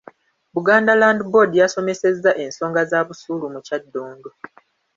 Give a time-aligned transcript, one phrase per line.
[0.55, 4.29] Buganda Land Board yasomesezza ensonga za busuulu mu Kyaddondo.